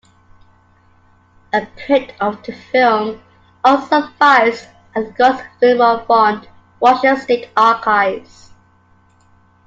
A 1.53 1.63
print 1.77 2.13
of 2.19 2.41
the 2.41 2.53
film 2.53 3.21
also 3.63 4.01
survives 4.01 4.63
at 4.95 5.15
Gosfilmofond 5.15 6.47
Russian 6.81 7.17
State 7.17 7.51
Archives. 7.55 8.49